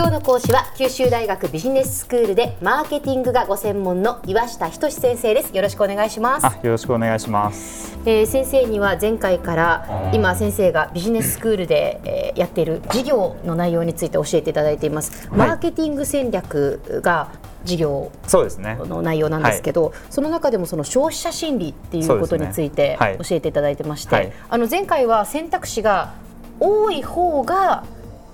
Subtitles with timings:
[0.00, 5.54] 今日の講師は九州大学ビジネススクールでマーケティングがご専門の岩下仁先生です。
[5.54, 6.66] よろしくお願いします。
[6.66, 15.28] よろしくお願いします、えー、先生には前回から今先生がビジネススクールで、えー、やっている事業の内容について教えていただいています。
[15.32, 17.28] マーケティング戦略が
[17.64, 26.14] 事業の内容なんですけど、そ、ねはい、その中でもその消費者心理っていうことについて教えていただいてまして、ねはい、あの前回は選択肢が
[26.58, 27.84] 多い方が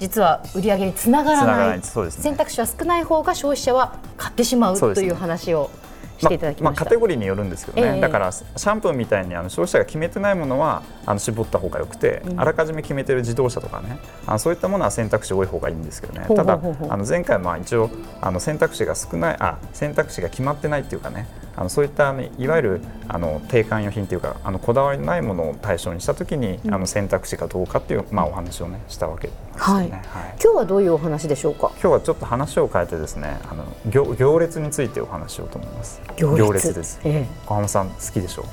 [0.00, 5.70] 実は売り上げにつながらない、ね、選択肢は少ない方が消費者は買ってしまうという話を
[6.20, 16.26] していただきままあ、カテゴリーによるんですけどね、えー、だからシャンプーみたいにあの消費者が決めてないものはあの絞った方がよくて、うん、あらかじめ決めてる自動車とかねあのそういったものは選択肢多い方がいいんですけどね。
[16.28, 21.26] ただあの前回まあ一応あの選択肢が少ないあ選択肢が決まってないっていうかね
[21.56, 30.00] あのそういった、ね、いわゆるあの低関与品というかあのこだわりのないものを対象にしたときに、うん、あの選択肢がどうかっていう、まあ、お話を、ね、したわけですね、はい、はい、
[30.42, 31.70] 今日はどういうお話でしょうか？
[31.80, 36.00] 今日はちょっと話を変えてですねあの行行列についてお話しようと思います。
[36.16, 36.72] 行列。
[36.74, 38.46] です、ええ、小浜さん好きでしょう？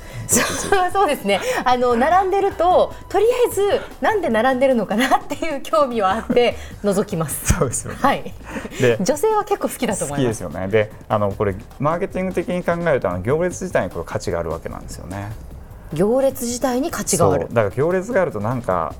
[0.92, 1.40] そうですね。
[1.64, 7.54] あの並んでるととりあえずなんで並んでるのかなっていう興味はあって 覗きます。
[7.54, 8.34] そうですよ、ね、はい。
[8.80, 10.42] で女性は結構好きだと思います。
[10.42, 10.68] 好きですよね。
[10.68, 15.32] であのこれマーケティング的に考えるとあの行列自体にこれ価値があるわけなんですよね。
[15.92, 17.48] 行列自体に価値がある。
[17.48, 18.94] だから行列があるとなんか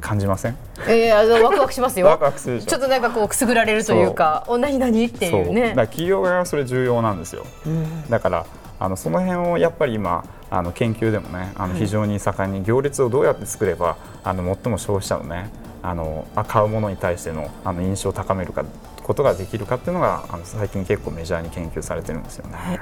[0.00, 0.56] 感じません？
[0.88, 2.06] えー、あのワクワクしますよ。
[2.06, 5.74] ワクワクするちょっとなんかこうくすぐられるというかお何何っていうね。
[5.74, 8.46] だ企業側はそれ重要なんですよ、うん、だから
[8.80, 15.50] あのその辺をやっぱり今あの研究でもねあの非常に盛んに行列をどうやって作ればあの最も消費者のね
[15.84, 18.64] あの買うものに対してのあの印象を高めるか
[19.02, 22.80] ことができるかっていうのがあの最近結構メジャーに研究されてるんですよね。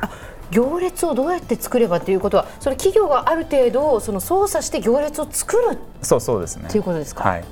[0.50, 6.68] 行列をどうやって作ればということはそれ企業がある程度その操作して行列を作るそうそうですね。
[6.68, 7.28] ということですか？
[7.28, 7.44] はい。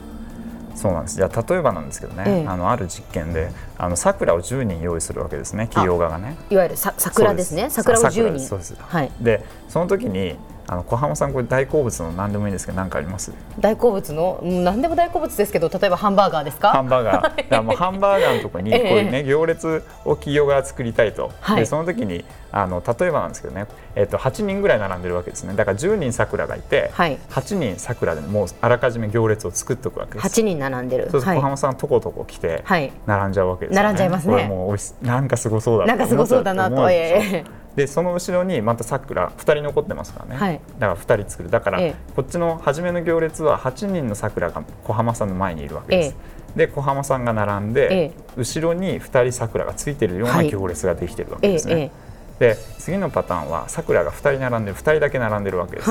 [0.74, 1.16] そうなんです。
[1.16, 7.68] じゃ例えばなんですけどね、ええ、あのある実験であの桜を10人用意するわけですね企業側がねいわゆるさ桜ですね。
[7.70, 8.46] 桜を10人。
[8.46, 8.76] そうです。
[8.78, 9.10] はい。
[9.20, 10.36] でその時に
[10.70, 13.32] あの小浜さんこれ大好物の何でもいいんですけど何かあります？
[13.58, 14.38] 大好物の？
[14.42, 16.72] 何でも大好物ですけど例えばハンバーガーですか？
[16.72, 17.48] ハンバーガー。
[17.48, 25.54] だもうハンバーガーのところにこういうね、行列を企業が作りたいと、はい、でその時にあの例えばなんですけどね、えっと、8人ぐらい並んでるわけですね。
[25.54, 30.26] だから10人桜がいて、はい、8人桜でもうあらかじめ行列を作っておくわけです。
[30.26, 31.10] 8人並んでる。
[31.10, 32.62] そうすると小浜さんとことこ来て
[33.06, 34.34] 並んじゃうわけですよね、並んじゃいますね。
[34.34, 41.48] これもうおいしなんかすごそうだなんかすごそうだなと、えーでその後ろにまたさくら2人残ってますからね、はい、だから2人作る。
[41.48, 46.16] だから、こっちの初めの行列は8人のさくらが小浜さんの前にいるわけです。
[46.56, 51.92] で小浜さんが並んで、後ろに2人さくらがついてるような行列ができてるわけですね。
[52.40, 55.88] で次のパターンはさくらが2人並んでる2人だけ並んでるわけです。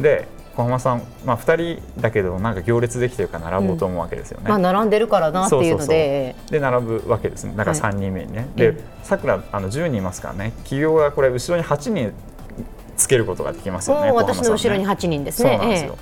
[0.00, 0.26] で
[0.58, 4.46] 小浜さん、まあ、2人だけどなんか行列できてるから並ぼうと思うわけですよね。
[4.46, 6.34] うん、まあ、並んでるからなっていうので。
[6.50, 7.44] で並ぶわけです。
[7.44, 8.38] ねだから3人目にね。
[8.40, 8.74] はい、で
[9.04, 10.50] さくらあの10人いますからね。
[10.64, 12.12] 企業がこれ後ろに8人
[12.96, 14.10] つけることができますよね。
[14.10, 15.50] 私の後ろに8人ですね。
[15.50, 15.96] そうなんですよ、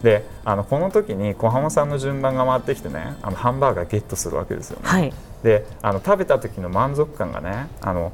[0.00, 4.88] えであのこの時に小浜さんの順番が回ってきてねあのハンバーガーゲットするわけですよね。
[4.88, 5.12] はい、
[5.44, 8.12] であの食べた時の満足感がねあの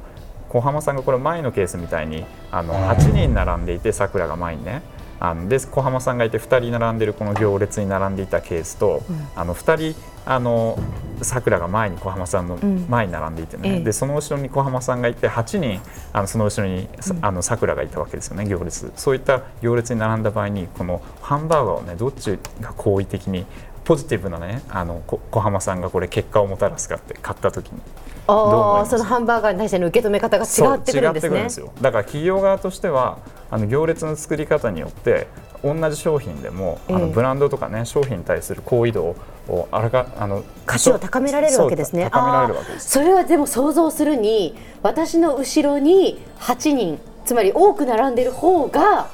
[0.49, 4.83] 小浜さんがこれ前のケースみたいにあの8人並んでいてさくらが前にね
[5.19, 10.77] あので小浜さんがいて2人並んでるこの行列に並んでいたケースと、うん、あの2人あの
[11.21, 12.57] さくらが前に小浜さんの
[12.89, 15.81] 前に並んでいてね、うん、でその後ろに小浜さんがいて8人
[16.13, 16.87] あのその後ろに
[17.21, 18.91] あのさくらがいたわけですよね行列。
[18.95, 23.45] そういった行列に並んだ場合にこのハンバーガーをねどっちが好意的に
[23.85, 27.81] ポジティブなねあの小浜さんがこれ結果をもたらすかって買った時に。
[28.29, 31.49] あそのハンバーガーに対しての受け止め方が違ってくるんですね。
[31.49, 35.27] すだから企業側としてはあの行列の作り方によって
[35.63, 39.15] 同じ商品でも、あのブランドとかね商品に対する好意度
[39.47, 42.09] をあらかあの価値を高められるわけですね。
[42.11, 42.89] 高められるわけです。
[42.89, 49.09] それはでも想像するに私の後ろに8人つまり多く並んでる方が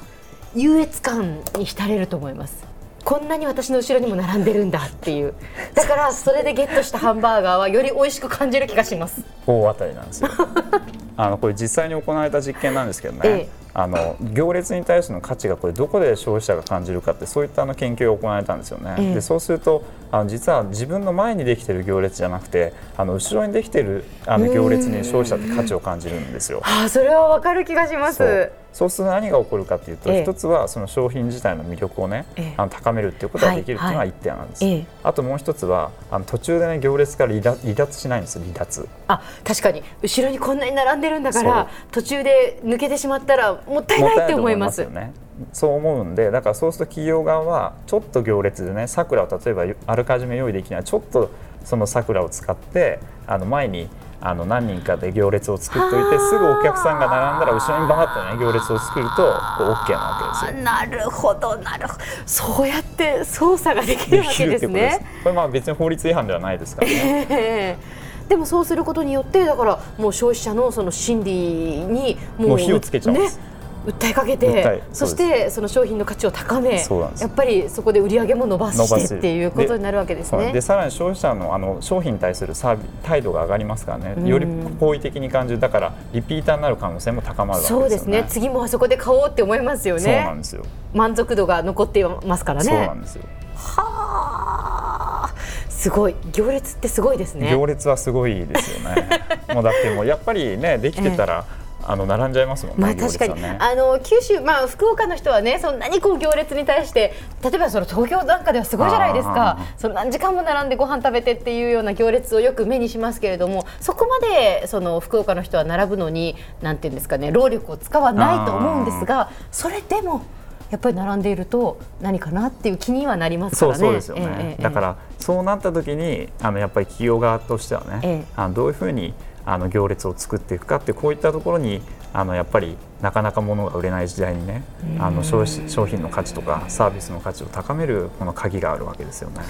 [0.55, 2.63] 優越感に浸れると思います。
[3.03, 5.33] こんなに私の後ろにも並んでるんだっていう
[5.73, 10.29] だからそれでゲットしたハンバーガーはより美味しく感じる気がします大当たりなんですよ
[11.17, 18.95] あのこれ実際に行われた実験なんですけどね、ええあの行列に対しての価値がこれどこで消費者が感じるかってそういったあの研究が行われたんですよね。
[18.97, 26.61] えー、でそうするとあの実は自分の前にできている行列じゃなくてあの後ろにできているあの行列に消費者って価値を感じるんですよ。
[26.63, 28.51] あそれはわかる気がします。
[28.73, 34.63] そうすると何が起こるかというと、えー、一つはその商品自体の魅力をね、えー、あの高めるっていうことができるっていうのが一点なんです。
[34.63, 38.89] はいはい、あともう一つはあの途中でね行列から離脱しないんです離脱。
[39.07, 44.81] あ確かに後ろにこんなに並んでるんだから途中で抜けてしまったらもったいないって思います。
[44.81, 45.13] よね。
[45.51, 51.31] そう思うんでだからそうすると企業側はちょっと行列でね桜を例えばあらかじめ用意できないちょっと
[51.63, 53.89] その桜を使ってあの前に
[54.25, 59.15] あの何人かで行列を作っておいてすぐお客さんが並んだら後ろにバーッとね行列を作ると
[59.57, 60.63] こう OK なわけですよ。
[60.63, 65.05] なるほどなるほどそうやって操作ができるわけですね。
[65.23, 67.77] これまあ別に法律違反ではないですからね。
[68.29, 73.37] でもそうすることによってだからもう消費者のその心理にもう火をつけちゃうんです。
[73.37, 73.52] ね
[73.85, 76.83] 訴えかけてそしてその商品の価値を高め
[77.19, 80.53] やっぱりそこで売り上げも伸ばしてっていうことになるわけですね。
[80.53, 84.29] でさらに消費者のあの商品に対するサービ態度が上がりますからね。
[84.29, 84.47] より
[84.79, 85.59] 好意的に感じる。
[85.59, 88.25] だからリピーターになる可能性も高まるわけですよ、ね、そうですね。
[88.27, 90.01] 次もあそこで買おうって思いますよね。
[90.01, 90.63] そうなんですよ。
[90.93, 92.69] 満足度が残っていますからね。
[92.69, 93.23] そうなんですよ。
[93.55, 95.33] はあ。
[95.69, 96.15] すごい。
[96.31, 97.51] 行列ってすごいですね。
[97.51, 99.07] 行列はすごいですよね。
[99.53, 102.81] もうだってもうやっぱりねできてたら、ええあの並んじゃいますもんね。
[102.81, 107.13] まあ確かに、ね、あの九州まあ福岡の人はねそんなにこう行列に対して
[107.43, 109.59] 例えばその東京なんかではすごいじゃないですか。
[109.77, 120.23] その何時間も並んでご飯食べてっていうような行列をよく目にしますけれども、そこまでその福岡の人は並ぶのになんていうんですかね労力を使わないと思うんですが、それでも。
[120.71, 123.77] やっぱり並んでいると何かなっていう気にはなりますからね。
[123.77, 124.55] そうですよね。
[124.57, 129.13] えー、だからそうなった時にあのやっぱり企業側としてはね、えー、あのどういうふうに
[129.45, 131.81] あの行列を作っていくかってこういったところに
[132.13, 134.63] あのやっぱりなかなか物が売れない時代にね
[134.99, 139.41] あの商商品の価値とかサービスの価値を高めるこの鍵があるわけですよね。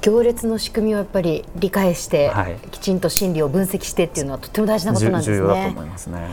[0.00, 5.36] 行列の仕組みをやっぱり理解して、はい、きちんと心理を分析してっていうのはとても大事なことなんですね。
[5.36, 6.30] 重要だと思いますね。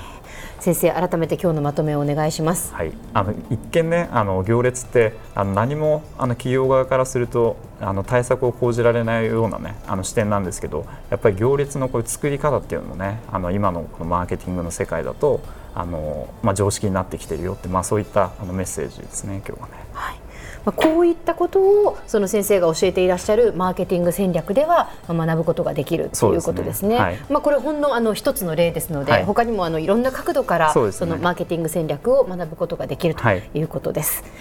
[0.60, 2.74] 先生改めて今日のまとめをお願いします。
[2.74, 15.42] はい、あの一見ねあの行列ってあの何もあの企業側からするとあの対策を講じられないようなねあの視点なんですけどやっぱり行列のこういう作り方っていうのもねあの今のこのマーケティングの世界だと
[15.76, 19.74] あのまあ常識になってきているよってまあそういったあのメッセージですね今日はね。
[19.94, 20.27] はい
[20.68, 26.98] まあ、こういったことをその先生が教えていらっしゃるマーケティング戦略では学ぶことができるということですね。
[26.98, 27.00] すね。
[27.00, 33.64] はい、まあ、これほんのあの一つの例ですので、はい、他にもあのいろんな角度からそのマーケティング戦略を学ぶことができるとい。
[33.64, 34.24] うことです。
[34.24, 34.32] はい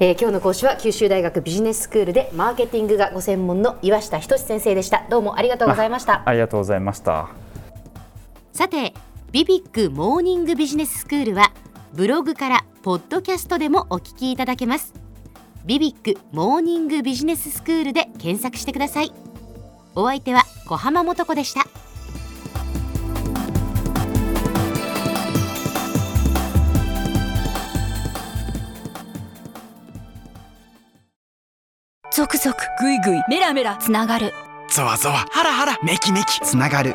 [0.00, 5.06] えー、今日の講師は九州大学ビジネススクールでマーケティングがご専門の岩下仁先生でした。
[5.08, 6.22] どうもありがとうございました。
[6.26, 7.28] ありがとうございました。
[8.52, 8.92] さて
[9.32, 11.52] ビビックモーニングビジネススクールは
[11.94, 15.09] ブログからポッドキャストでもお聞きいただけます
[15.64, 19.12] ビビックモーニングビジネススクールで検索してください。
[19.94, 21.64] お相手は小浜もとこでした。
[32.12, 34.32] 続々ぐいぐいメラメラつながる。
[34.68, 35.26] ゾワゾワ。
[35.30, 35.78] ハラハラ。
[35.82, 36.40] メキメキ。
[36.40, 36.94] つながる